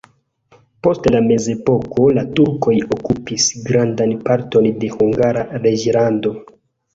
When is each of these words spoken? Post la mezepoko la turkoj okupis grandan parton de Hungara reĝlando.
Post 0.85 1.09
la 1.15 1.19
mezepoko 1.25 2.07
la 2.19 2.23
turkoj 2.39 2.73
okupis 2.95 3.45
grandan 3.69 4.17
parton 4.31 4.71
de 4.81 4.91
Hungara 4.97 5.45
reĝlando. 5.69 6.35